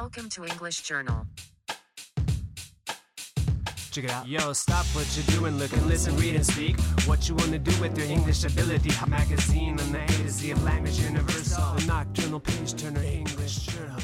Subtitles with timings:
[0.00, 1.24] Welcome to English Journal.
[3.92, 4.26] Check it out.
[4.26, 6.80] Yo, stop what you're doing, look and listen, read and speak.
[7.06, 8.90] What you wanna do with your English ability.
[9.06, 11.74] Magazine on the A to Z of language universal.
[11.76, 14.00] The nocturnal page turner English journal.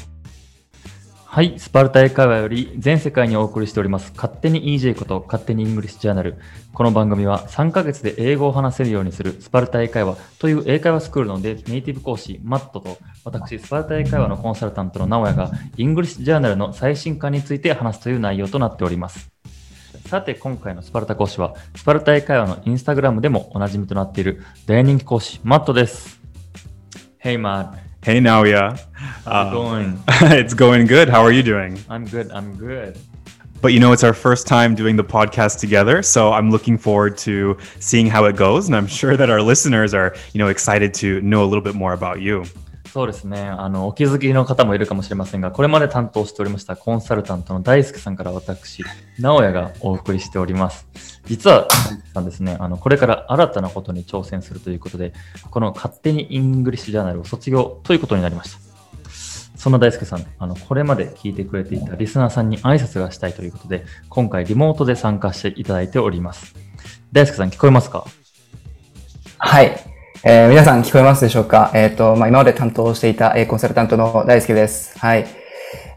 [1.33, 6.35] はい、スパルタ英会話より全世界にお送りしております、勝手に EJ こと勝手にイングリッシュジャーナル。
[6.73, 19.31] この番組は3ヶ月で英語を話せるようにするスパルタ英会話という英会話スクールのネイティブ講師、マットと私、スパルタ英会話のコンサルタントの直哉がイングリッシュジャーナルの最新刊について話すという内容となっております。
[20.07, 26.19] さて、今回のスパルタ講師は、スパルタ英会話のインスタグラムでもおなじみとなっている大人気講師、マットです。
[27.23, 27.90] Hey, Matt.
[28.03, 28.79] Hey, Naoya.
[28.93, 30.03] How's it Uh, going?
[30.07, 31.07] it's going good.
[31.07, 31.79] How are you doing?
[31.89, 32.97] I'm good, I'm good.
[33.61, 37.15] But you know, it's our first time doing the podcast together, so I'm looking forward
[37.19, 40.95] to seeing how it goes, and I'm sure that our listeners are, you know, excited
[40.95, 42.45] to know a little bit more about you.
[42.91, 43.39] そうですね。
[43.39, 48.83] あの、お気づきの方もいるかもしれませんが、これまで担当しておりましたコンサルタントの大輔さんから私、
[49.17, 50.85] 直哉がお送りしております。
[51.23, 51.69] 実は、
[52.13, 55.13] さんですね、あの、これから新たなことに挑戦するということで、
[55.49, 58.59] この勝手にイングリッシュジャーナルを卒業ということになりました。
[59.55, 66.55] そんな大輔さん、あの、これまで聞いてくれていたリスナーさんに挨拶がしたいということで、今回リモートで参加していただいております。
[67.13, 68.03] 大輔さん、聞こえますか？
[69.37, 69.90] はい。
[70.23, 71.71] えー皆さん聞こえますでしょうか？
[71.73, 74.97] えっ、と、まあ、今まで担当していた、えーコンサルタントの大輔です。
[74.99, 75.25] はい。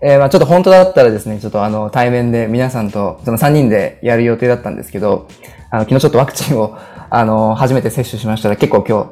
[0.00, 5.28] えーまあ、ちょっと本当だったらですね、ちょっとあの、対面で皆さんと、その3人でやる予定だったんですけど、
[5.70, 6.75] あの、昨日ちょっとワクチンを、
[7.11, 9.11] あの、初めて接種しましたら、結構今日、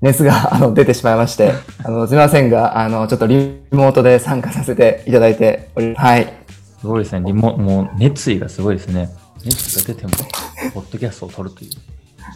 [0.00, 6.00] 熱が、 あの、出てしまいまして、あの、すみませんが、あの、ちょっとリモートで参加させていただいております。
[6.00, 6.32] はい。
[6.80, 7.22] すごいですね。
[7.26, 9.10] リモもう熱意がすごいですね。
[9.44, 10.12] 熱が出ても、
[10.72, 11.70] ポッドキャストを撮るという。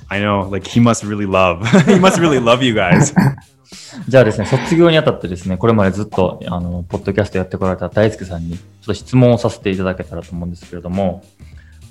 [0.09, 3.15] I know, like he must really love, he must really love you guys.
[4.09, 11.23] じゃあですね、卒業にあたってですね、これまでずっと、あの、ポッドキャストやってこられた大輔さんに、ちょっと質問をさせていただけたらと思うんですけれども、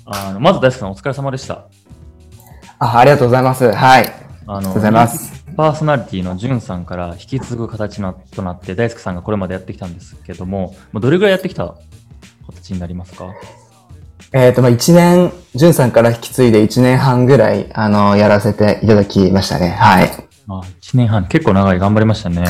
[0.04, 1.64] あの、まず大輔さんお疲れ様でした。
[2.80, 3.70] あ、ありがとうございます。
[3.72, 4.12] はい。
[4.46, 5.44] あの、ありがとうございます。
[5.56, 11.74] パーソナリティのジュンさんから引き継ぐ形なとなって、大輔さんがこれまでやってきたんですけども、もうどれぐらいやってきた
[12.46, 13.26] 形になりますか？
[14.32, 19.70] えっ、と、まあ、一年、じゅんさんから引き継いで一年半ぐらい、あの、やらせていただきましたね。
[19.70, 20.10] はい。
[20.48, 22.44] あ、1年半、結構長い、頑張りましたね。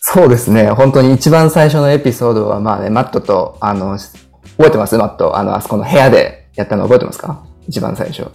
[0.00, 0.70] そうですね。
[0.70, 4.96] 本当に一番最初のエピソードは、まあね、マットと、あの、覚えてます？
[4.98, 5.36] マット。
[5.36, 7.44] あの、あそこの部屋でやったの覚えてますか？
[7.68, 8.26] 一番最初。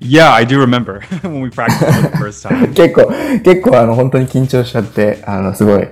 [0.00, 2.72] yeah, I do remember when we practiced for the first time.
[2.74, 5.88] 結構、結構あの、本当に緊張しちゃって、あの、すごい、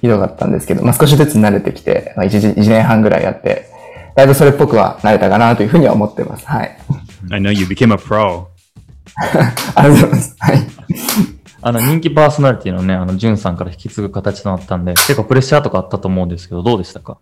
[0.00, 3.68] ひどかったんですけど、まあ、少しずつ慣れてきて、まあ、一時一年半ぐらいやって、
[4.14, 6.46] だいぶそれっぽくは慣れたかなというふうには思ってます。
[6.46, 6.78] はい。
[7.30, 8.46] I know you became a pro.
[9.74, 10.36] ありがとうございます。
[10.38, 10.58] はい。
[11.62, 17.16] あの、人気パーソナリティのね、あの、ジュンさんから引き継ぐ形となったんで、結構プレッシャーとかあったと思うんですけど、どうでしたか？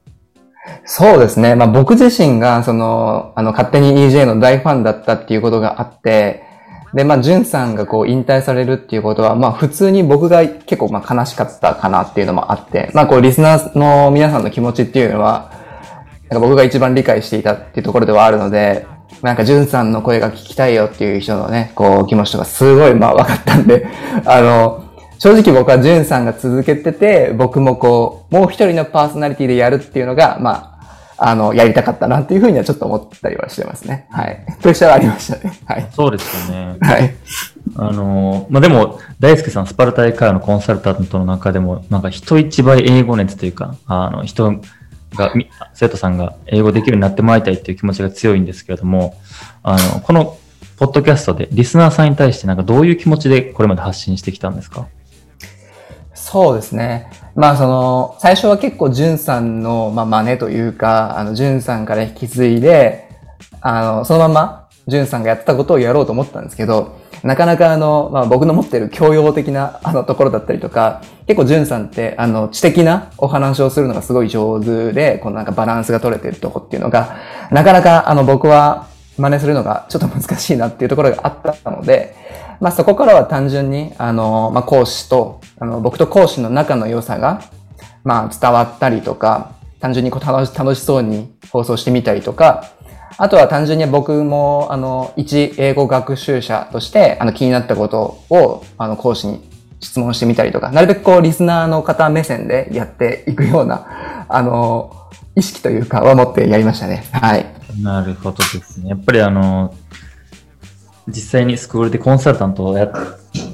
[0.84, 1.54] そうですね。
[1.54, 6.44] まあ僕自身が、その、あの、勝手に EJ の大ファンだったっていうことがあって、
[6.94, 15.61] で、まあ、ジュンさんがこう引退されるっていうことは、まあ普通に僕が結構まあ悲しかったかなっていうのもあって、まあこうリスナーの皆さんの気持ちっていうのは、
[16.32, 18.86] なんか僕が一番理解していたっていうところではあるので、
[19.20, 23.86] なんかジュンさんの声が聞きたいよっていう人のね、こう気持ちとかすごいまあ分かったんで、
[24.24, 24.82] あの、
[25.18, 30.78] 正直僕はジュンさんが続けてて、僕もこう、もう一人のパーソナリティでやるっていうのが、ま
[31.18, 34.06] あ、あの、やりたかったなっていうふうにはちょっと思ったりはしてますね。
[34.10, 34.44] はい。
[34.60, 35.52] プレッシャーはありましたね。
[35.66, 35.88] はい。
[35.92, 36.76] そうですよね。
[36.80, 37.14] はい。
[37.76, 44.60] あの、まあ、でも、大輔さん、スパルタ英会話のコンサルタントの中でも、なんか人一倍英語熱というか、あの、人
[45.16, 49.14] が、み生徒さんが英語できるようになってもらいたいっていう気持ちが強いんですけれども、
[49.62, 50.38] あの、この、
[50.78, 54.88] ポッドキャストで、リスナーさんに対して、なんかどういう気持ちでこれまで発信してきたんですか？
[56.14, 57.08] そうですね。
[57.36, 63.08] まあその、最初は結構ジュンさんの、まあ、真似というか、あの、ジュンさんから引き継いで、
[63.60, 77.16] あの、そのまま、ジュンさんがやってたことをやろうと思ったんですけど、なかなかあの、まあ僕の持ってる教養的なあのところだったりとか、結構ジュンさんってあの知的なお話をするのがすごい上手で、このなんかバランスが取れてるとこっていうのが、
[77.50, 78.88] なかなかあの僕は
[79.18, 82.16] 真似するのがちょっと難しいなっていうところがあったので、
[82.60, 87.42] まあそこからは単純に、あの、まあ講師と、あの、僕と講師の仲の良さが、
[88.04, 92.70] まあ伝わったりとか、単純にこう楽し楽しそうに放送してみたりとか、
[93.18, 99.40] あとは単純に僕も、あの、一英語学習者として、あの、気になったことを、あの、講師に
[99.80, 103.86] 質問してみたりとか、なるべくこう、リスナーの方目線でやっていくような、
[104.28, 104.96] あの、
[105.34, 107.04] 意識というかは持ってやりましたね。
[107.12, 107.46] はい。
[107.80, 108.90] なるほどですね。
[108.90, 109.74] やっぱりあの、
[111.08, 112.90] 実際にスクールでコンサルタントをやっ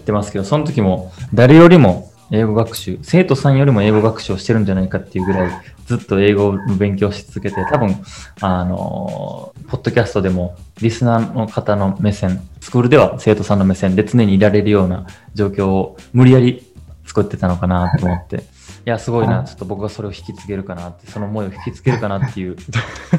[0.04, 5.50] てますけど、その時も誰よりも英語学習、生徒さんよりも英語学習をしてるんじゃないかっていうぐらい、
[5.88, 7.96] ずっと英語の勉強し続けて、多分、
[8.42, 16.70] あの、ポッドキャストでも、リスナーの方の目線、スクールでは生徒さんの目線で常にいられるような状況を無理やり
[17.06, 18.36] 作ってたのかなと思って、
[18.84, 22.56] いや、すごいな、ちょっと僕がそれを引き継げるかなって、その思いを引き継げるかなっていう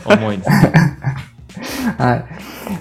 [0.06, 0.74] 思いですね。
[1.98, 2.26] はい。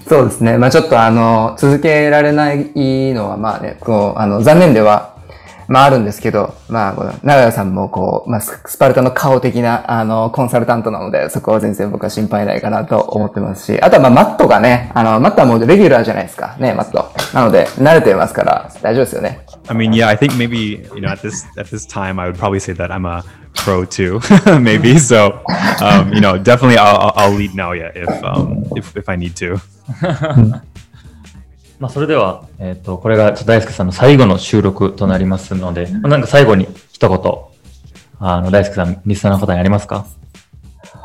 [0.07, 0.59] そうですね。
[0.59, 5.15] まあちょっとあの、続けられないのはまあね、こう、あの、残念では、
[5.69, 16.55] まああるんですけど、まあ、この長屋さんもこう、まあスパルタの顔的な、あの、コンサルタントなので、そこは全然僕は心配ないかなと思ってますし、あとはまあマットがね、あの、マットはもうレギュラーじゃないですか。
[16.59, 17.11] ね、マット。
[17.33, 19.41] なので、慣れてますから、大丈夫ですよね。
[19.67, 22.59] I mean, yeah, I think maybe you know at this at this time I would probably
[22.59, 23.23] say that I'm a
[23.53, 24.19] pro too,
[24.59, 24.97] maybe.
[24.97, 25.41] So,
[25.81, 27.73] um, you know, definitely I'll, I'll- I'll lead now.
[27.73, 29.59] Yeah, if um, if if I need to.
[31.79, 37.19] まあ、それでは、えっ、と、これが大輔さんの最後の収録となりますので、まあなんか最後に一言、
[38.19, 40.05] あの、大輔さん、リスナーの方にありますか？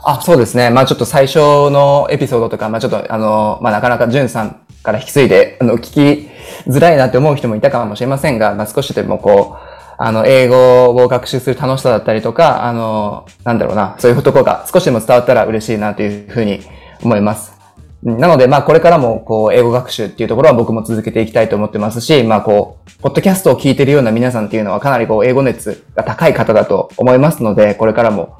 [0.05, 0.71] あ、そうですね。
[0.71, 6.29] まあちょっと最初のエピソードとか、まあちょっとあの、まあなかなかジュンさんから引き継いで、あの、聞き
[6.69, 16.63] づらいなって思う人もいたかもしれませんが、まあ少しでもこう、あの、英語を学習する楽しさだったりとか、あの、なんだろうな、そういうところが少しでも伝わったら嬉しいなというふうに
[17.01, 17.54] 思います。
[18.05, 28.37] なので、まあ、これからも、こう、英語学習っていうところは僕も続けていきたいと思ってますし、まあ、こう、ポッドキャストを聞いてるような皆さんっていうのはかなりこう、英語熱が高い方だと思いますので、これからも、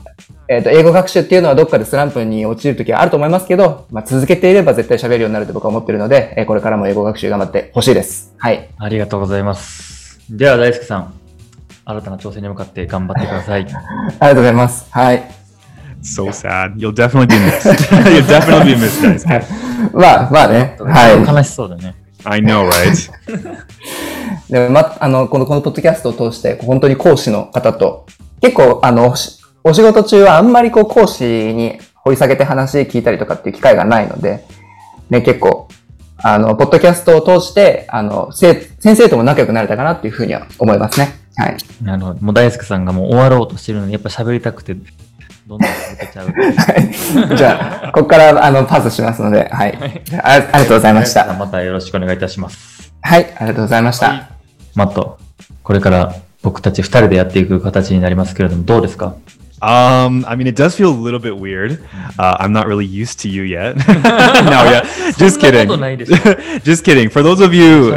[0.49, 8.35] えっ、と、英語学習っていうのはどっかでスランプに陥る時はあると思いますけど、まあ、続けていれば絶対喋るようになると僕は思ってるので、えーこれからも英語学習頑張ってほしいです。
[8.37, 8.69] はい。
[8.77, 10.21] ありがとうございます。
[10.29, 11.15] では、大輔さん、
[11.87, 13.63] 新たな挑戦に向かって頑張ってください。
[13.65, 14.87] ありがとうございます。
[14.91, 15.44] はい。
[16.05, 16.75] So sad.
[16.77, 17.65] You'll definitely be missed.
[18.13, 19.27] You'll definitely be missed, guys.
[19.27, 19.45] は い
[19.93, 20.77] まあ、まあね。
[20.79, 21.35] はい。
[21.35, 21.95] 悲しそうだね。
[22.25, 23.11] I know, right?
[24.51, 28.07] でも、ま、あの、この、このポッドキャストを通して、本当に講師の方と、
[28.41, 29.15] 結構、あの、
[29.65, 34.45] お仕事中はあんまりこう、講師に掘り下げて話聞いたりとかっていう機会がないので、
[35.09, 35.69] ね、結構、
[36.23, 41.15] あの、ポッドキャストを通して、あの、せ先生とも仲良くなれたかなっていうふうには思いますね。
[41.37, 41.57] はい。
[41.83, 42.21] なるほど。
[42.21, 44.77] もう大輔さんがもう終わろうとしてるのに、やっぱ喋りたくて、
[45.47, 46.29] どんどん続けちゃう。
[46.29, 47.37] はい。
[47.37, 49.79] じゃあ、ここから、あの、パスしますので、はい。
[50.23, 51.35] あありがとうございました。
[51.35, 52.93] またよろしくお願いいたします。
[53.03, 54.31] はい、ありがとうございました。
[54.75, 55.19] マット、
[55.63, 59.17] これから僕たち二人でやっていく形になりますけれども、どうですか
[59.61, 61.79] ？Um, I mean, it does feel a little bit weird.
[62.19, 63.77] Uh, I'm not really used to you yet.
[63.87, 64.83] no, yeah,
[65.19, 65.69] just kidding.
[66.65, 67.11] just kidding.
[67.11, 67.93] For those of you,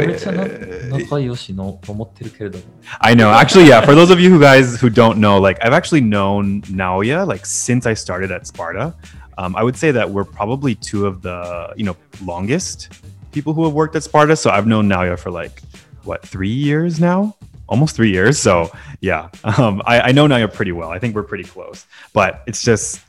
[3.00, 3.30] I know.
[3.30, 3.84] Actually, yeah.
[3.84, 7.46] For those of you who guys who don't know, like I've actually known Naoya like
[7.46, 8.94] since I started at Sparta.
[9.36, 12.88] Um, I would say that we're probably two of the you know longest
[13.32, 14.36] people who have worked at Sparta.
[14.36, 15.62] So I've known Naoya for like
[16.04, 17.36] what three years now,
[17.68, 18.38] almost three years.
[18.38, 18.70] So
[19.00, 20.90] yeah, um, I, I know Naoya pretty well.
[20.90, 21.86] I think we're pretty close.
[22.12, 23.00] But it's just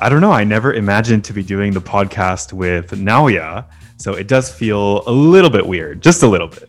[0.00, 0.32] I don't know.
[0.32, 3.64] I never imagined to be doing the podcast with Naoya.
[3.98, 6.68] So it does feel a little bit weird, just a little bit.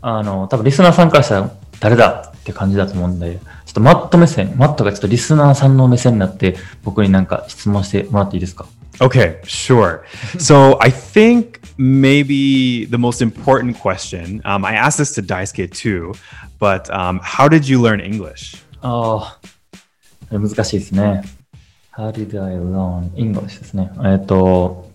[0.00, 1.50] あの、多分リスナーさんからしたら
[1.80, 8.66] 誰だって感じだと思うんで、ちょっとマット目線、マットがちょっとリスナーさんの目線になって、僕になんか質問してもらっていいですか
[9.00, 10.02] Okay, sure.
[10.38, 16.14] so I think maybe the most important question, um, I asked this to Daisuke too,
[16.58, 18.64] but um, how did you learn English?
[18.82, 19.38] あ
[20.30, 21.22] あ、難しいですね。
[21.92, 23.90] How did I learn English ですね。
[24.04, 24.90] えっ、と、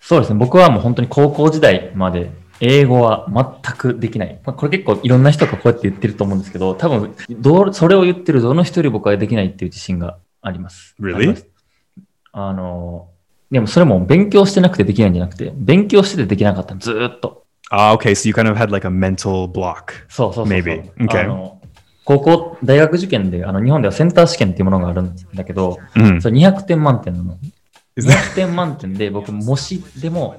[0.00, 0.38] そうですね。
[0.38, 2.30] 僕はもう本当に高校時代まで
[2.60, 3.26] 英語は
[3.62, 4.40] 全くできない。
[4.44, 10.94] まあこれ結構いろんな人がこうやって言ってると思うんですけど、多分どう、それを言ってるどの人より僕はできないっていう自信があります。
[11.00, 11.44] Really?
[12.32, 13.08] あの、
[13.50, 17.44] でもそれも勉強してなくてできないんじゃなくて、勉強しててできなかったのずーっと。
[17.70, 19.92] Ah, okay, so you kind of had like a mental block.
[20.08, 20.58] そうそうそうそう。
[20.58, 20.90] Maybe.
[20.96, 21.58] Okay.
[22.04, 26.22] 高校、大学受験で、あの、日本ではセンター試験っていうものがあるんだけど、Mm.
[26.22, 27.38] それ200点満点なの。
[27.96, 30.36] Is that 200点満点で、僕、模試でも、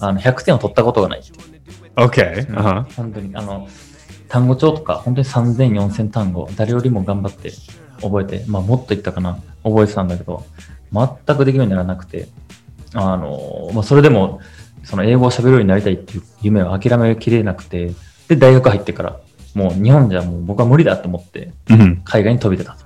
[0.00, 1.22] あの、100点を取ったことがない。
[1.96, 2.46] Okay?
[2.46, 2.94] Uh huh.
[2.94, 3.68] 本当に、あの、
[4.28, 7.52] 単語帳とか、本当に3000、4000単語、誰よりも頑張って
[8.00, 10.44] 覚えて、まあ、もっといったかな、覚えてたんだけど、
[10.92, 12.28] 全くできるようにならなくて、
[12.94, 14.40] あの、まあ、それでも、
[14.84, 17.92] その英語を喋るようになりたいっていう夢を諦めきれなくて、
[18.28, 19.20] で、大学入ってから、
[19.54, 22.81] もう日本じゃもう僕は無理だと思って、hmm 海外に飛び出たと。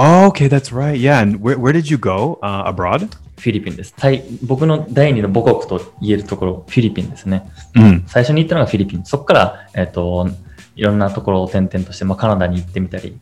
[0.00, 0.98] Oh, okay, that's right.
[0.98, 3.08] Yeah, and where, where did you go uh, abroad?
[3.38, 3.94] フィリピンです。
[3.96, 7.50] タイ僕の第二の母国と言えるところ、フィリピンですね。
[7.74, 8.02] Mm.
[8.06, 9.04] 最初に行ったのがフィリピン。
[9.04, 10.28] そこから、えっ、と、
[10.74, 13.18] いろんなところを転々として、まあ、カナダに行ってみたり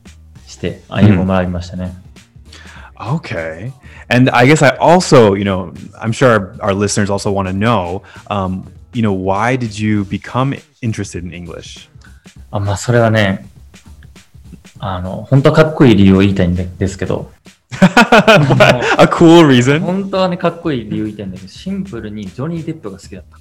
[0.47, 1.93] して、あ英語を学びましたね。
[2.97, 3.73] Okay.
[4.09, 7.53] And I guess I also, you know, I'm sure our, our listeners also want to
[7.53, 11.89] know, um, you know, why did you become interested in English?
[12.51, 13.47] あまあ、それはね、
[14.80, 17.32] あの、本当はかっこいい理由を言いたいんですけど、
[17.72, 19.80] A cool reason?
[19.82, 23.38] 本当はね、かっこいい理由言いたいんだけど、シンプルにジョニー・デップが好きだった。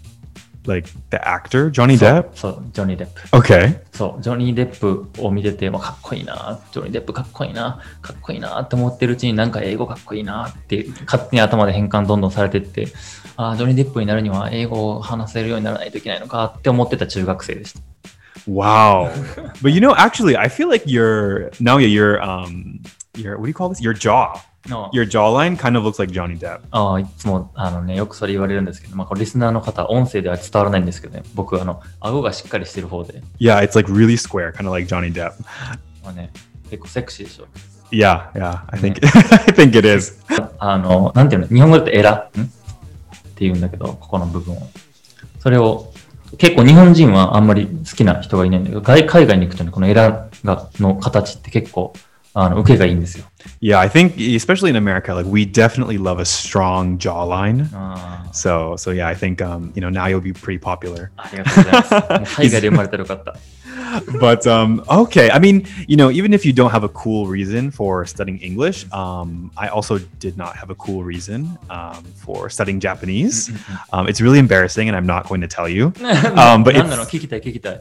[0.71, 2.29] Like the actor, Johnny Depp?
[2.35, 3.21] そう、ジョニー・デップ。
[3.29, 3.81] Okay.
[3.93, 12.89] そう、ジョニー・デップを見てて、まあ、かっこいいな、ジョニー・デップかっこいいな、かっこいいなって思ってるうちになんか英語かっこいいなって勝手に頭で変換どんどんされてって、
[13.37, 17.81] ああ、ジョニー・デップになるには英語を話せるようにならないといけないのかって思ってた中学生でした。
[18.48, 19.14] Wow.
[19.62, 22.82] but you know, actually, I feel like your now your um
[23.16, 23.82] your what do you call this?
[23.82, 24.40] Your jaw.
[24.68, 26.62] の Your jawline kind of looks like Johnny Depp.
[26.72, 35.34] ああいつもあの、ね、よくそれ言われるんですけど、まあ、これリスナーの方、音声では伝わらないんですけどね、僕、あの顎がしっかりしてる方で、 Yeah, it's like really square, kind of like Johnny Depp.
[36.04, 36.32] まあね、
[36.70, 37.48] 結構セクシーでしょ。
[37.92, 38.64] Yeah, yeah.
[38.70, 40.24] I think I think it is.
[40.58, 42.48] あの、なんていうの、日本語だとエラんっ
[43.36, 44.70] て言うんだけど、ここの部分を。
[45.40, 45.92] それを、
[46.37, 51.93] 結構日本人はあんまり好きな人がいないんだけど、外海外に行くとね、このエラがの形って結構、
[52.35, 53.25] あの、受けがいいんですよ。
[53.61, 57.69] Yeah, I think especially in America, like we definitely love a strong jawline.
[58.33, 61.11] So so yeah, I think um you know now you'll be pretty popular.
[61.17, 62.35] ありがとうございます。
[62.37, 63.37] 海外で生まれたらよかった。
[64.21, 68.05] but um, okay, I mean, you know, even if you don't have a cool reason for
[68.07, 73.51] studying English, um, I also did not have a cool reason um, for studying Japanese.
[74.09, 75.93] it's really embarrassing, and I'm not going to tell you.
[76.63, 76.75] but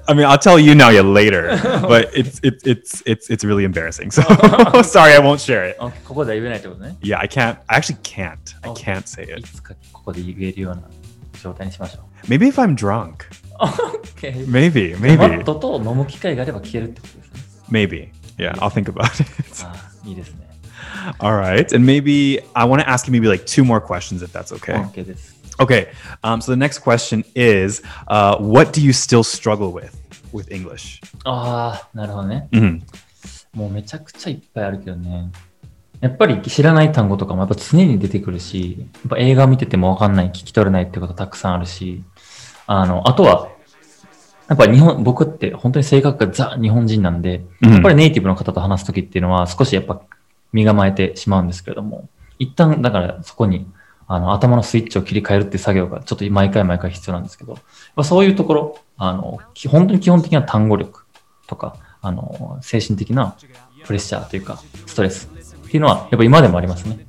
[0.08, 1.60] I mean, I'll tell you now, yeah, later.
[1.64, 4.12] But it's it's it's it's it's really embarrassing.
[4.12, 4.22] So
[4.82, 5.78] sorry, I won't share it.
[7.02, 7.58] Yeah, I can't.
[7.70, 8.54] I actually can't.
[8.64, 9.46] I can't say it.
[11.37, 12.27] つかここで言えるような状態にしましょう。
[12.27, 13.27] Maybe if I'm drunk.
[13.59, 14.47] OK。
[14.47, 14.99] Maybe.
[14.99, 15.45] マッ Maybe.
[15.45, 17.41] トと飲む機会があれば聞けるってことですね。
[17.71, 18.11] Maybe.
[18.39, 19.65] Yeah, I'll think about it.
[19.65, 20.49] ああ、いいですね。
[21.19, 21.75] All right.
[21.75, 24.75] And maybe I want to ask you maybe like two more questions if that's okay.
[24.91, 25.35] OK です。
[25.59, 25.89] Okay.
[26.23, 29.93] Um, so the next question is uh, what do you still struggle with
[30.33, 31.01] with English?
[31.25, 32.49] ああ、なるほどね。
[32.53, 32.83] Mhm.
[33.53, 35.31] もうめちゃくちゃいっぱいあるけどね。
[36.02, 42.04] やっぱり知らない単語とかもやっぱ常に出てくるし、やっぱ映画見ててもわかんない、聞き取れないってことたくさんあるし、
[42.68, 43.50] あの、あとは、
[44.48, 47.74] やっぱ日本、僕って本当に性格がザ日本人なんで、うん。
[47.74, 50.02] やっぱりネイティブの方と話すときっていうのは少しやっぱ
[50.54, 52.08] 身構えてしまうんですけれども、
[52.40, 53.68] 一旦だからそこに
[54.08, 57.62] あの頭のスイッチを切り替えるっていう作業がちょっと毎回毎回必要なんですけど、ま
[57.98, 61.04] あ、そういうところ、あの、き本当に基本的な単語力
[61.48, 63.36] とか、あの、精神的な
[63.86, 65.30] プレッシャーというか、ストレス
[65.67, 67.07] っていうのは、やっぱ今でもありますね。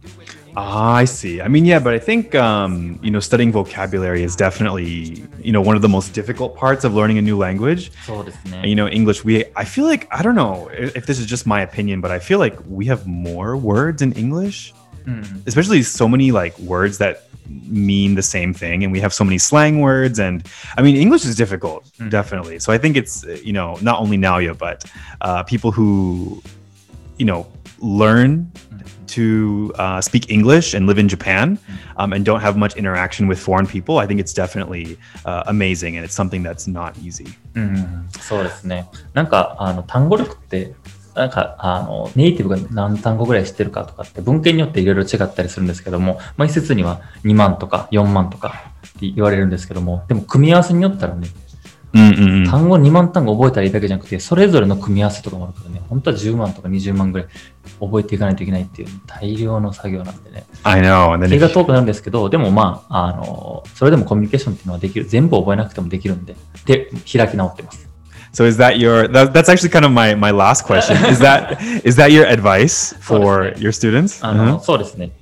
[0.55, 1.41] Ah, I see.
[1.41, 5.61] I mean, yeah, but I think um, you know studying vocabulary is definitely you know
[5.61, 7.91] one of the most difficult parts of learning a new language.
[8.05, 9.23] そうですね And, you。know, English.
[9.25, 12.11] We I feel like I don't know if if this is just my opinion, but
[12.11, 14.73] I feel like we have more words in English,
[15.07, 17.21] うん、 especially so many like words that
[17.69, 20.19] mean the same thing, and we have so many slang words.
[20.19, 20.43] And
[20.77, 22.59] I mean, English is difficult, definitely.
[22.59, 24.85] So I think it's uh, you know not only Naoya, but
[25.21, 26.41] uh, people who
[27.17, 27.47] you know
[27.80, 28.50] learn
[29.08, 31.58] to uh, speak English and live in Japan
[31.96, 35.96] um, and don't have much interaction with foreign people, I think it's definitely uh, amazing
[35.96, 37.26] and it's something that's not easy.
[37.54, 38.88] うん、そうですね。
[39.14, 40.74] なんか、あの、単語力って、
[41.14, 51.26] なんか、あの、ネイティブが何単語ぐらい知ってるかとかって文献によっていろいろ違ったりするんですけども、まあ、一説には2万とか4万とかって言われるんですけども、でも組み合わせによったらね、
[52.50, 57.28] 単語2万単語覚えたらいいだけじゃなくて、それぞれの組み合わせとかもあるからね、本当は10万とか20万ぐらい
[57.80, 60.44] 覚えていかないといけないっていう大量の作業なんでね。
[60.62, 61.28] I know.
[61.28, 65.04] 気が遠くなるんですけど、でもまあ、あの、それでもコミュニケーションっていうのはできる。
[65.06, 67.88] 全部覚えなくてもできるんで、で、開き直ってます。
[68.32, 70.96] so is that your that, that's actually kind of my my last question.
[71.10, 74.24] is that is that your advice for your students?
[74.24, 74.60] あの、Mhm.
[74.60, 75.12] そうですね。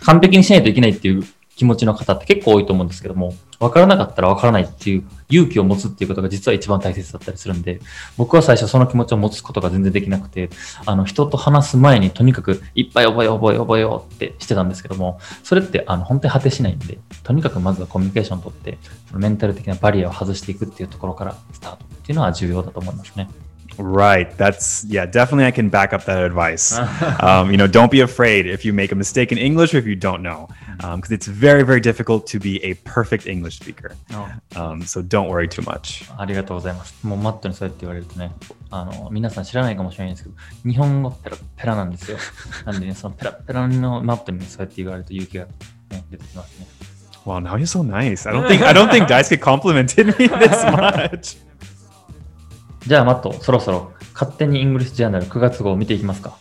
[0.00, 1.24] 完璧にしないといけないっていう
[1.56, 7.80] 気持ちの方って結構多いと思うんですけども、分からなかったら分からないっていう勇気を持つっていうことが実は一番大切だったりするんで、
[8.16, 10.50] 僕は最初その気持ちを持つことが全然できなくて、
[10.84, 23.28] あの、人と話す前にとにかくいっぱい覚えよう覚えよう覚えようってしてたんですけども、それってあの、本当に果てしないんで、とにかくまずはコミュニケーションをとって、そのメンタル的なバリアを外していくっていうところからスタートっていうのは重要だと思いますね。
[23.78, 24.36] Right.
[24.36, 25.06] That's yeah.
[25.06, 26.78] Definitely, I can back up that advice.
[27.20, 29.86] um, you know, don't be afraid if you make a mistake in English or if
[29.86, 30.48] you don't know,
[30.96, 33.96] because it's very very difficult to be a perfect English speaker.
[34.56, 36.10] Um, so don't worry too much.
[36.18, 36.94] ありがとうございます。
[37.06, 38.32] もうマットにそうやって言われるとね、
[38.70, 40.36] あの、皆さん知らないかもしれないんですけど、
[40.70, 42.18] 日本語ペラペラなんですよ。
[42.66, 45.52] なんでね、そのペラペラのマットにそうやって言われると勇気が、ね、
[46.10, 46.66] 出てきますね。
[47.24, 48.28] Wow, now you're so nice.
[48.28, 51.38] I don't think I don't think Daisuke complimented me this much.
[52.86, 56.36] じゃあマット、そろそろ勝手にイングリッシュジャーナル9月号を見ていきますか。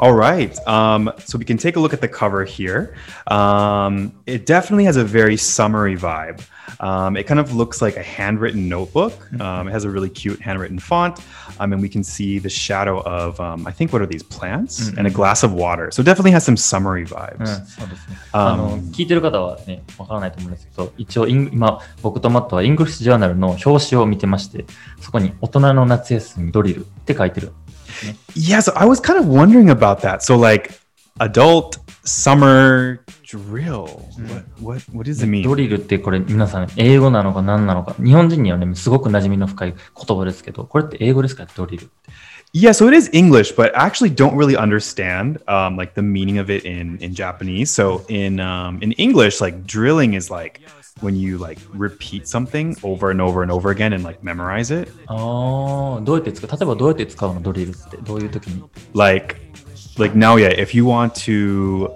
[0.00, 0.56] All right.
[0.68, 2.94] Um, so we can take a look at the cover here.
[3.28, 6.42] Um, it definitely has a very summery vibe.
[6.80, 9.14] Um, it kind of looks like a handwritten notebook.
[9.40, 11.20] Um, it has a really cute handwritten font.
[11.58, 14.88] Um, and we can see the shadow of, um, I think, what are these plants?
[14.88, 15.90] And a glass of water.
[15.90, 17.46] So it definitely has some summery うん、 vibes.
[17.66, 18.16] そうですね。
[18.32, 24.66] あの、聞いてる方はね、わからないと思うんですけど、一応イン、今、僕とマットはイングリッシュジャーナルの表紙を見てまして、
[25.00, 27.52] そこに大人の夏休みドリルって書いてる。
[28.34, 30.22] Yeah, so I was kind of wondering about that.
[30.22, 30.78] So like
[31.20, 34.08] adult summer drill.
[34.18, 35.42] What what what does it mean?
[35.42, 41.92] ドリルってこれ皆さん英語なのか何なのか、日本人にはね、すごく馴染みの深い言葉ですけど、これって英語ですかドリルって。
[42.54, 46.38] Yeah, so it is English, but I actually don't really understand um, like the meaning
[46.38, 47.70] of it in in Japanese.
[47.70, 50.60] So in um, in English, like drilling is like
[51.00, 54.88] when you like repeat something over and over and over again and like memorize it.
[55.06, 57.96] ああ、どうやって使う例えばどうやって使うのドリルって。
[57.98, 59.36] どういう時に Like
[59.98, 61.90] like now, yeah, if you want to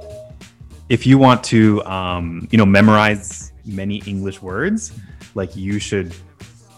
[0.88, 4.92] if you want to um, you know memorize many English words,
[5.34, 6.14] like you should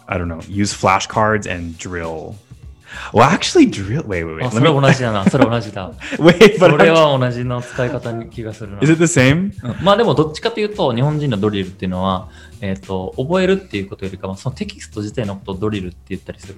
[0.09, 2.37] I don't know use flashcards and drill.
[3.14, 4.04] Well, actually, drill.
[4.06, 4.52] Wait, wait, あ、wait.
[4.52, 5.26] それ同じだな。
[5.30, 5.92] それ同じだ。
[6.18, 8.80] wait, そ but れ I'm- は同じの使い方に気がするな。
[8.82, 9.52] is it the same?
[9.64, 12.30] うんまあでもどっちかというと日本人のドリルっていうのは、
[12.62, 16.56] えっと覚えるっていうことよりかはそのテキスト自体のことをドリルって言ったりする。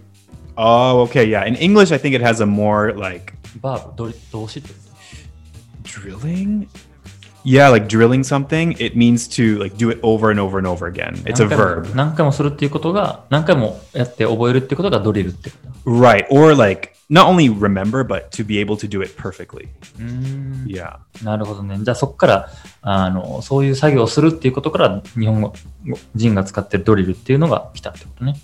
[0.56, 1.48] Oh, okay, yeah.
[1.48, 4.76] In English, I think it has a more like バーブ、ドリ動詞ってこ
[5.84, 6.68] drilling?
[7.45, 8.73] Yeah, like drilling something.
[8.79, 11.23] It means to like do it over and over and over again.
[11.25, 15.91] と It's a 何回も verb, 何回もするっていうことが何回もやって覚えるっていうことがドリルってこと。
[15.91, 16.27] right?
[16.31, 19.69] Or like not only remember, but to be able to do it perfectly.
[19.99, 20.97] うーん Yeah.
[21.23, 21.79] なるほどね。
[21.83, 22.49] じゃあそこから
[22.81, 25.53] あのそういう作業をするっていうことから日本語
[26.15, 28.37] 人が使ってるドリルっていうのが来たってことね。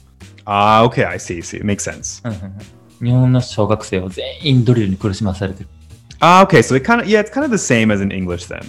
[0.44, 1.08] Ah, okay.
[1.08, 1.38] I see.
[1.38, 2.20] See, it makes sense.
[2.28, 5.68] うんうんうん日本の小学生は全員ドリルに苦しまされてる。
[6.20, 6.58] Ah, okay.
[6.58, 8.60] So it kind of yeah, it's kind of the same as in English then.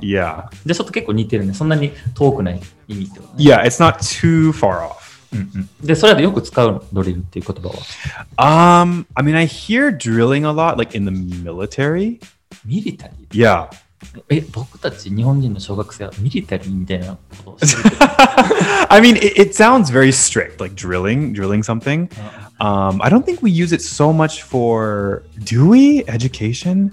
[0.00, 1.54] じゃあちょっと結構似てるね。
[1.54, 3.44] そんなに遠くない意味ってことね。
[3.44, 5.06] Yeah, it's not too far off.
[5.32, 8.84] うんうん、で、それはよく使うのドリルっていう言葉は。
[8.84, 12.20] Um, I mean, I hear drilling a lot, like in the military.
[12.64, 13.68] ミリタリー Yeah.
[14.28, 17.96] え、僕たち日本人の小学生はミリタリーみたいなことをしてる。
[18.88, 22.08] I mean, it, it sounds very strict, like drilling, drilling something.
[22.12, 22.46] Uh-huh.
[22.58, 26.04] Um, I don't think we use it so much for, do we?
[26.06, 26.92] Education?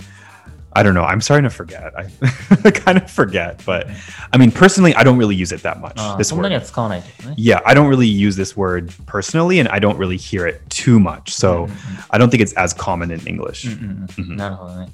[0.72, 1.02] I don't know.
[1.02, 1.92] I'm starting to forget.
[1.96, 3.88] I kind of forget, but
[4.33, 5.94] I mean, personally, I don't really use it that much.
[5.96, 6.61] あー This そんなに word.
[6.61, 7.35] は使わないけどね。
[7.37, 11.00] Yeah, I don't really use this word personally, and I don't really hear it too
[11.00, 11.33] much.
[11.35, 11.68] So
[12.11, 13.66] I don't think it's as common in English.
[13.66, 14.88] うんうんなるほどね。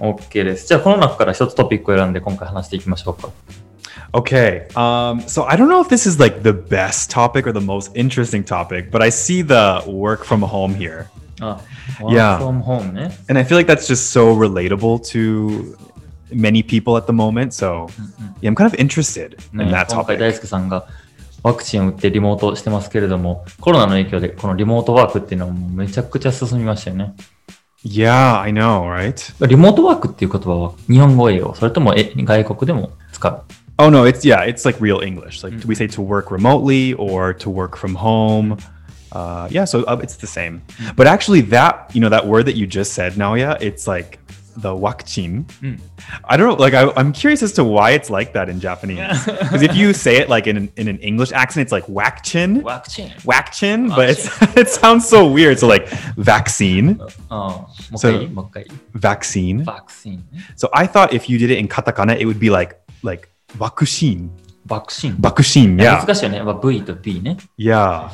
[0.00, 0.66] OK です。
[0.66, 3.30] じゃあ、この中から一つトピックを選んで今回話していきましょうか。
[4.12, 4.66] Okay.
[4.74, 7.94] Um, so I don't know if this is like the best topic or the most
[7.94, 11.06] interesting topic, but I see the work from home here.
[11.51, 11.59] あ、
[12.01, 12.39] Yeah.
[12.39, 13.11] From home ね。
[13.29, 15.75] And I feel like that's just so relatable to
[16.31, 17.53] many people at the moment.
[17.53, 17.87] So
[18.41, 20.17] yeah, I'm kind of interested ね in that topic.
[20.17, 20.87] 輔さんが
[21.43, 27.13] ワクチンを打ってリモートしてますけれども、コロナの影響でこのリモートワークっていうのはもうめちゃくちゃ進みましたよね。
[27.85, 29.45] Yeah, I know, right?
[29.45, 33.43] リモートワークっていう言葉は日本語英語、それともえ外国でも使う。
[33.77, 35.43] Oh no, it's yeah, it's like real English.
[35.43, 38.57] Like we say to work remotely or to work from home.
[39.12, 40.62] Uh, yeah, so uh, it's the same.
[40.96, 44.18] But actually, that you know that word that you just said, Naoya, it's like
[44.56, 45.44] the wakchin.
[46.24, 46.54] I don't know.
[46.54, 49.24] Like I, I'm curious as to why it's like that in Japanese.
[49.24, 52.62] Because if you say it like in an, in an English accent, it's like wakchin.
[52.62, 54.26] ワクチン Wakchin, but it's,
[54.58, 55.58] it sounds so weird.
[55.58, 55.86] So like
[56.18, 59.64] vaccine, ああもう一回いい So- もう一回いい vaccine.
[59.64, 60.44] ワクチンね。
[60.56, 64.28] So I thought if you did it in katakana, it would be like like vakushin.
[64.68, 65.16] ワクチン。
[65.16, 66.04] Bakushin, yeah.
[66.04, 66.42] 難しいよね。
[66.42, 67.36] まあ V と B ね。
[67.58, 68.08] Yeah.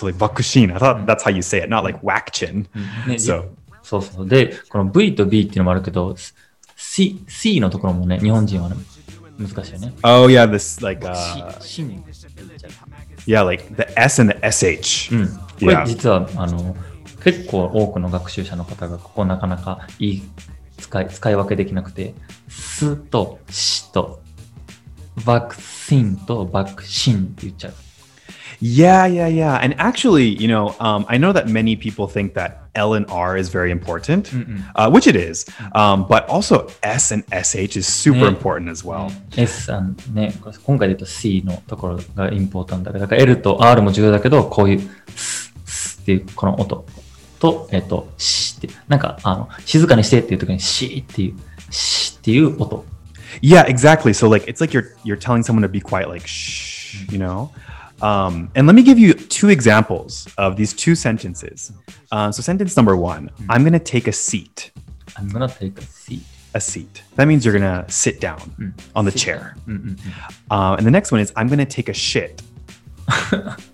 [0.00, 0.78] それ、バクシーナ。
[0.78, 2.62] That's you say not like wack chin.、
[3.06, 3.50] ね so.
[3.82, 4.28] そうそう。
[4.28, 6.16] で、この V と B っていうのもあるけど、
[6.74, 8.76] C, C のところもね、日本人は、ね、
[9.38, 9.92] 難しいよね。
[10.02, 11.52] Oh, yeah, this like a...、Uh,
[13.26, 16.74] yeah, like the S and SH.、うん、これ実は、あの
[17.22, 20.22] 結構多くの学習者の方がここなかなかい
[20.78, 22.14] 使い,使い分けできなくて、
[22.48, 24.22] スとシと、
[25.26, 27.74] バクシンとバクシンって言っちゃう。
[28.59, 29.55] Yeah, yeah, yeah.
[29.61, 33.37] And actually, you know, um, I know that many people think that L and R
[33.37, 34.31] is very important,
[34.75, 35.45] uh, which it is.
[35.73, 38.29] Um, but also S and SH is super Yeah.
[38.29, 39.11] important as well.
[39.37, 46.85] S さんね、今回で言うと C のところがインポータントだから、だから L と R も重要だけど、こういうススっていうこの音
[47.39, 51.33] と、えっと、シって、なんか、あの、静かにしてっていう時にシっていう、
[51.69, 52.85] シっていう音。
[53.41, 54.13] Yeah, exactly.
[54.13, 57.51] So like it's like you're you're telling someone to be quiet, like shh, you know.
[58.02, 61.72] Um, and let me give you two examples of these two sentences.
[62.10, 63.50] Uh, so, sentence number one mm-hmm.
[63.50, 64.70] I'm going to take a seat.
[65.16, 66.22] I'm going to take a seat.
[66.54, 67.02] A seat.
[67.14, 68.70] That means you're going to sit down mm-hmm.
[68.96, 69.56] on the sit chair.
[69.68, 70.34] Mm, mm, mm.
[70.50, 72.42] Uh, and the next one is I'm going to take a shit.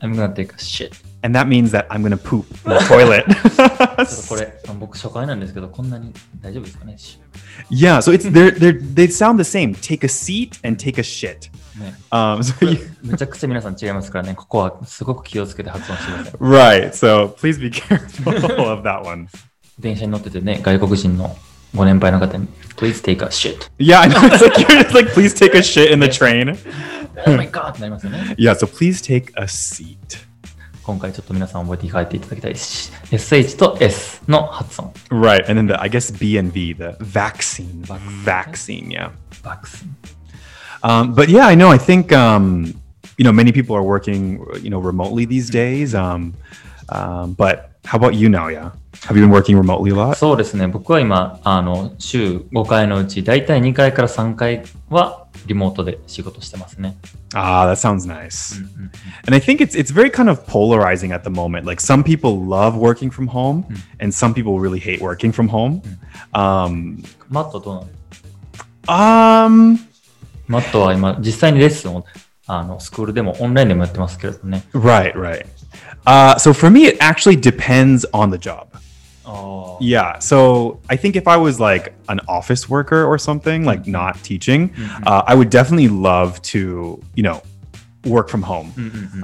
[0.02, 1.00] I'm going to take a shit.
[1.25, 3.25] And that means that I'm gonna poop in the toilet.
[3.25, 6.97] ち ょっとこれ、あの僕初回なんですけど、こんなに大丈夫ですかね
[7.69, 9.75] yeah, so it's they're they're they sound the same.
[9.75, 11.51] Take a seat and take a shit.
[11.79, 16.33] ね Um, so you, めちゃくちゃ皆さん違いますからね、ここはすごく気をつけて発音してください。
[16.39, 16.89] right.
[16.89, 19.27] So please be careful of that one.
[19.79, 21.35] 電車に乗っててね、外国人の
[21.75, 23.69] ご年配の方に、Please take a shit.
[23.77, 24.19] Yeah, I know.
[24.27, 26.57] It's like you're just like, please take a shit in the train.
[27.27, 27.71] Oh my god!
[27.71, 28.35] ってなりますよね。
[28.37, 30.24] Yeah, so please take a seat.
[30.86, 34.92] 今回ちょっと皆さん覚えて帰っていただきたいし、SH と S の発音。
[35.10, 38.24] Right, and then the I guess B and V, the vaccine, Vaccine.
[38.24, 39.10] vaccine, yeah.
[39.42, 39.84] バックス。
[40.84, 41.72] Um, but yeah, I know.
[41.72, 42.72] I think um,
[43.18, 45.92] you know many people are working, you know, remotely these days.
[45.92, 46.34] Um,
[46.90, 48.46] um, but how about you now?
[48.46, 48.70] Yeah,
[49.08, 50.14] have you been working remotely a lot?
[50.14, 56.97] そうですね、僕は今、あの、週5回のうち、だいたい2回から3回はリモートで仕事してますね。
[57.33, 58.61] Ah, that sounds nice.
[59.25, 61.65] And I think it's it's very kind of polarizing at the moment.
[61.65, 63.65] Like some people love working from home,
[63.99, 65.81] and some people really hate working from home.
[66.33, 67.87] Um, マットどうなの
[68.87, 69.77] um,
[70.47, 72.05] マットは今、実際にレッスンを、
[72.45, 74.63] あの、スクールでもオンラインでもやってますけれどね。
[74.73, 75.45] right, right.
[76.05, 78.67] Uh, so for me, it actually depends on the job.
[79.26, 80.18] あ Yeah.
[80.20, 84.72] So I think if I was like an office worker or something, like not teaching,
[85.04, 87.42] uh, I would definitely love to, you know,
[88.04, 88.72] work from home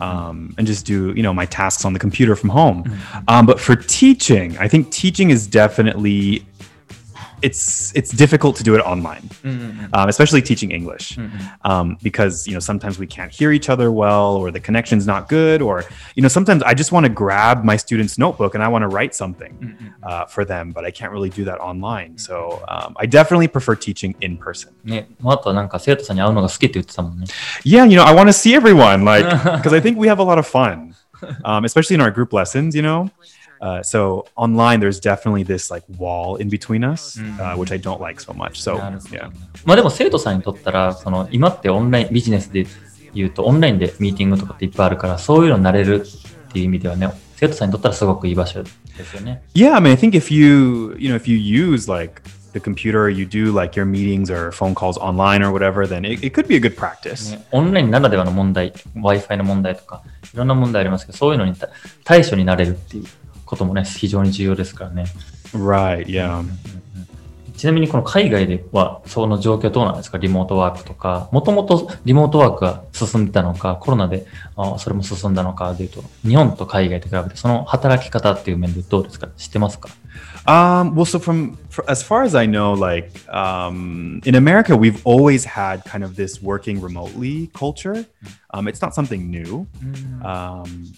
[0.00, 2.82] um, and just do, you know, my tasks on the computer from home.
[3.28, 6.44] Um, but for teaching, I think teaching is definitely
[7.42, 9.86] it's it's difficult to do it online, mm-hmm.
[9.92, 11.70] um, especially teaching English, mm-hmm.
[11.70, 15.28] um, because you know sometimes we can't hear each other well, or the connection's not
[15.28, 18.68] good, or you know sometimes I just want to grab my student's notebook and I
[18.68, 19.88] want to write something mm-hmm.
[20.02, 22.16] uh, for them, but I can't really do that online.
[22.16, 24.74] So um, I definitely prefer teaching in person.
[27.64, 29.24] Yeah, you know I want to see everyone, like
[29.58, 30.94] because I think we have a lot of fun,
[31.44, 33.10] um, especially in our group lessons, you know.
[33.61, 37.99] Uh, so online, there's definitely this like wall in between us, uh, which I don't
[37.99, 38.61] like so much.
[38.61, 39.31] So なるほど yeah,
[39.65, 42.67] まあでも生徒さんにとったら、その今ってオンライン、ビジネスで
[43.13, 48.69] 言うとオンラインでミーティングとかっていっぱいあるから、そういうのになれるっていう意味ではね、生徒さんにとったらすごくいい場所で
[49.03, 49.41] すよね。
[49.55, 52.21] Yeah, I mean, I think if you, you know, if you use like
[52.53, 56.23] the computer, you do like your meetings or phone calls online or whatever, then it,
[56.23, 57.31] it could be a good practice.
[57.31, 61.69] ねオンラインならではの問題、Wi-Fi の問題とか、いろんな問題ありますけど、そういうのにた
[62.03, 63.05] 対処になれるっていう
[63.52, 65.04] こともね、非常に重要ですからね。
[65.52, 66.06] Right.
[66.06, 66.42] Yeah.
[67.54, 79.90] ちなみにこの海外ではその状況どうなんですかリモートワークとか、もともとリモートワークが進んでたのか、コロナであそれも進んだのかでいうと、日本と海外と比べてその働き方っていう面でどうですか知ってますか
[80.44, 85.00] Um, well, so from fr as far as I know, like um, in America, we've
[85.06, 88.06] always had kind of this working remotely culture.
[88.50, 89.68] Um, it's not something new.
[90.24, 90.94] Um,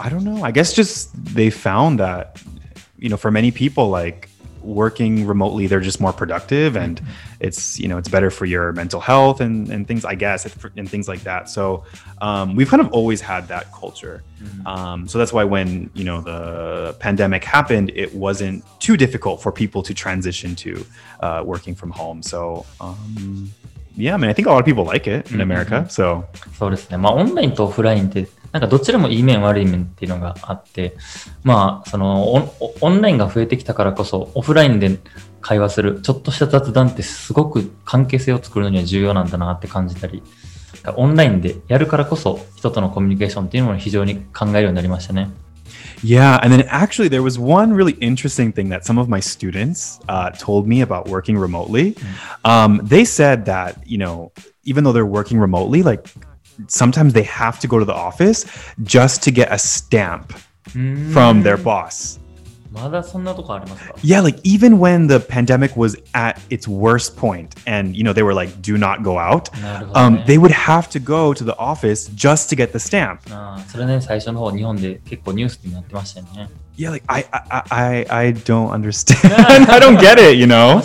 [0.00, 0.44] I don't know.
[0.44, 2.40] I guess just they found that,
[2.98, 4.28] you know, for many people, like
[4.62, 7.00] working remotely, they're just more productive and
[7.40, 10.88] it's, you know, it's better for your mental health and, and things, I guess, and
[10.90, 11.48] things like that.
[11.48, 11.84] So
[12.20, 14.22] um, we've kind of always had that culture.
[14.66, 19.52] Um, so that's why when, you know, the pandemic happened, it wasn't too difficult for
[19.52, 20.84] people to transition to
[21.20, 22.22] uh, working from home.
[22.22, 23.52] So, um,
[23.96, 25.86] yeah, I mean, I think a lot of people like it in America.
[25.88, 26.24] So,
[26.58, 26.98] そうですね。
[26.98, 30.95] まあ、オンラインとオフラインって、 なんかどちらもいい面悪い面っていうのがあって、
[31.43, 34.99] まあ、そのオン、オンラインが増えてきたからこそ、オフラインで
[35.41, 40.21] 会話する、ちょっとした雑談ってすごく関係性を作るのには重要なんだなって感じたり、
[40.95, 45.29] オンラインでやるからこそ、人とのコミュニケーションっていうのも非常に考えるようになりましたね。
[46.03, 50.31] Yeah, and then actually, there was one really interesting thing that some of my students uh,
[50.31, 51.95] told me about working remotely.
[52.43, 54.31] Um, they said that, you know,
[54.63, 56.07] even though they're working remotely, like
[56.67, 58.45] sometimes they have to go to the office
[58.83, 60.33] just to get a stamp
[61.11, 61.63] from their mm.
[61.63, 62.19] boss.
[64.01, 68.23] Yeah, like even when the pandemic was at its worst point and you know they
[68.23, 69.49] were like do not go out,
[69.93, 73.21] um, they would have to go to the office just to get the stamp.
[76.75, 79.33] Yeah, like I I I, I don't understand.
[79.69, 80.81] I don't get it, you know.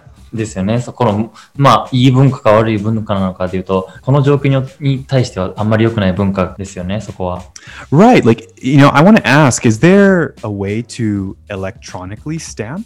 [0.33, 0.81] ちょっと日本の文化ですよね。
[0.81, 7.43] そこの、まあ、いい文化か悪い文化なのかというと、この状況にに対してはあんまり良くない文化ですよね、そこは。
[7.91, 8.25] Right.
[8.25, 12.85] Like, you know, I want to ask, is there a way to electronically stamp?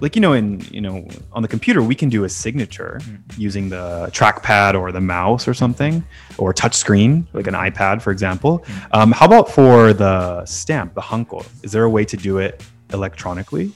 [0.00, 3.00] Like, you know, in, you know, on the computer, we can do a signature
[3.38, 6.02] using the trackpad or the mouse or something,
[6.38, 8.64] or touch screen, like an iPad, for example.
[8.90, 11.46] Um, how about for the stamp, the hanko?
[11.62, 13.72] Is there a way to do it electronically?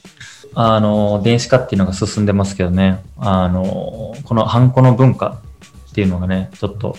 [0.54, 5.42] あの、電子化っていうのが進んでますけどね、あの、このハンコの文化
[5.92, 6.98] っていうのがね、ちょっと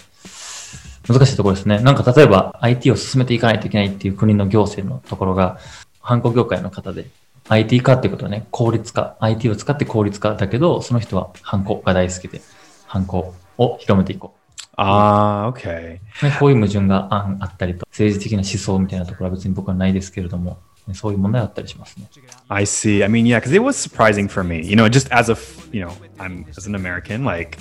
[1.08, 1.80] 難しいところですね。
[1.80, 5.58] なんか例えば IT を進めていかないといけないっていう国の行政のところが、
[6.00, 7.06] ハンコ業界の方で
[7.48, 12.40] IT 化っていうことはね、効率化、IT を使って効率化だけど、その人はハンコが大好きで、
[12.86, 14.42] ハンコを広めていこう。
[14.76, 15.98] Ah, okay.
[16.22, 20.56] ね、こういう矛盾がああったりと、政治的な思想みたいなところは別に僕はないですけれども、ね
[20.93, 22.07] そういう問題はあったりしますね。
[22.49, 23.03] I see.
[23.03, 24.61] I mean, yeah, because it was surprising for me.
[24.63, 27.57] You know, just as a, f- you know, I'm as an American, like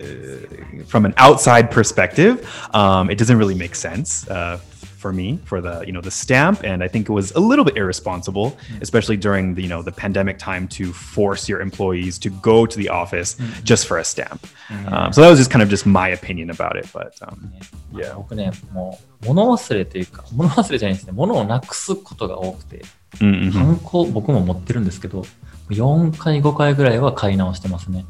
[0.00, 4.58] uh, from an outside perspective, um, it doesn't really make sense uh,
[4.96, 6.62] for me for the, you know, the stamp.
[6.64, 9.92] And I think it was a little bit irresponsible, especially during the, you know, the
[9.92, 14.46] pandemic time to force your employees to go to the office just for a stamp.
[14.86, 16.86] Um, so that was just kind of just my opinion about it.
[16.92, 17.52] But um,
[17.94, 22.82] いや、僕ね、もう、物忘れというか、物忘れじゃないですね、物をなくすことが多くて、
[23.18, 23.50] mm, mhm.
[23.50, 25.26] ハンコ僕も持ってるんですけど、
[25.68, 28.06] 4回、5回ぐらいは買い直してますね。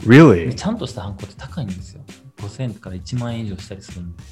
[0.00, 2.02] で really ちゃんとしたハンコって高いんですよ。
[2.38, 4.22] 5000円から1万円以上したりするんで、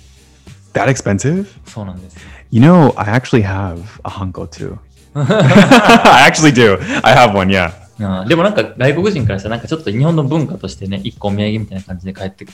[0.73, 1.47] That expensive?
[1.65, 2.21] そうなんですよ。
[2.51, 4.77] You know, I actually have a Hanko too.
[5.15, 6.77] I actually do.
[7.03, 7.71] I have one, yeah.
[8.27, 12.45] でもなんか外国人からしたらなんかちょっと日本の文化としてね、一個お土産みたいな感じで帰って、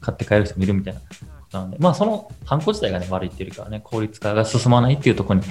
[0.00, 1.06] 買って帰る人もいるみたいなこ
[1.50, 5.46] となんで、まあそのハンコ自体がね、悪いっていうかはね、効率化が進まないっていうところに、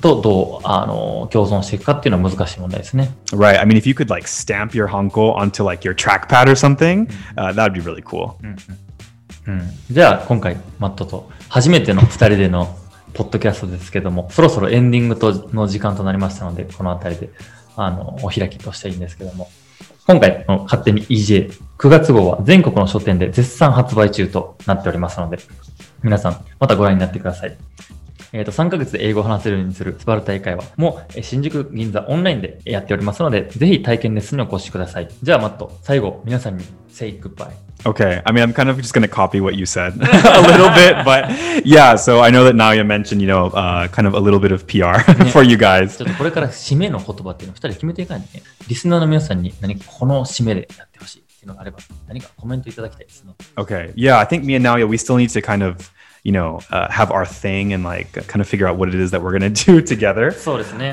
[0.00, 3.14] とどう、あの、共存していくかっていうのは難しい問題ですね。
[3.32, 3.58] Right.
[3.58, 7.08] I mean, if you could like stamp your Hanko onto like your trackpad or something,
[7.36, 8.34] uh, that would be really cool.
[8.42, 8.56] うん、
[9.90, 12.76] じゃあ今回マットと初めての2人での
[13.12, 17.30] ポッドキャストですけどもそろそろエンディングとの時間となりましたのでこの辺りで
[17.76, 19.48] あのお開きとしていいんですけども
[20.06, 25.38] 今回の勝手に EJ9 月号は全国の書店で絶賛発売中となっておりますので
[26.02, 27.56] 皆さんまたご覧になってください。
[28.34, 35.08] えっ、と、3ヶ月で英語を話せるようにするスパルタ英会話も、えー新宿銀座オンラインでやっておりますので、ぜひ体験レッスンにお越しください。
[35.22, 37.52] じゃあ、マット、最後、皆さんに say goodbye。
[37.84, 38.22] Okay.
[38.24, 41.04] I mean, I'm kind of just going to copy what you said a little bit,
[41.04, 41.28] but
[41.64, 41.96] yeah.
[41.96, 44.66] So I know that Naoya mentioned, you know, uh, kind of a little bit of
[44.66, 44.98] PR
[45.30, 45.96] for you guys.
[45.96, 53.34] ちょっとこれから締めの言葉っていうのを2人で決めていかないとね、リスナーの皆さんに何かこの締めでやってほしいっていうのがあれば、何かコメントいただきたいですね。
[53.56, 53.92] Okay.
[53.94, 54.18] Yeah.
[54.18, 55.90] I think me and Naoya, we still need to kind of,
[56.24, 59.12] you know uh, have our thing and like kind of figure out what it is
[59.12, 60.32] that we're gonna do together.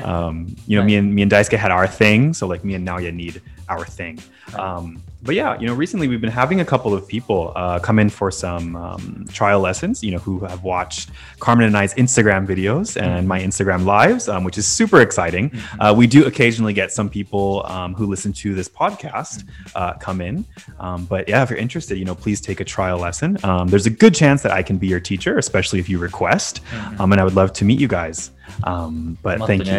[0.04, 2.86] Um, you know, me and me and Daisuke had our thing, so like me and
[2.86, 4.20] Naoya need our thing.
[4.58, 8.00] Um, but yeah, you know, recently we've been having a couple of people uh, come
[8.00, 12.44] in for some um, trial lessons, you know, who have watched Carmen and I's Instagram
[12.44, 15.50] videos and my Instagram lives, um, which is super exciting.
[15.50, 15.80] Mm-hmm.
[15.80, 19.44] Uh, we do occasionally get some people um, who listen to this podcast
[19.76, 20.44] uh, come in.
[20.80, 23.38] Um, but yeah, if you're interested, you know, please take a trial lesson.
[23.44, 26.64] Um, there's a good chance that I can be your teacher, especially if you request.
[26.64, 27.12] Mm-hmm.
[27.12, 28.32] and I would love to meet you guys.
[28.64, 29.72] Um, but thank you.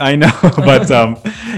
[0.00, 0.90] I know, but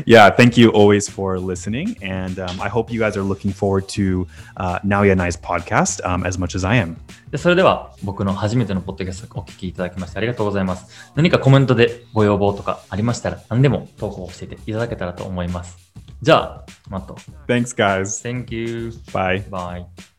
[0.06, 2.21] yeah, thank you always for listening and.
[2.37, 6.26] Um, I hope you guys are looking forward to uh, Naoya and I's podcast um,
[6.26, 6.96] as much as I am.
[7.30, 11.12] でそれでは、僕の初めてのポッドキャストをお聞きいただきましてありがとうございます。
[11.14, 15.78] 何かコメントでご要望とかありましたら、何でも投稿していただけたらと思います。
[16.20, 17.16] じゃあ、マット、
[17.48, 18.22] Thanks, guys.
[18.22, 18.92] Thank you.
[19.12, 19.42] Bye.
[19.48, 20.12] Bye.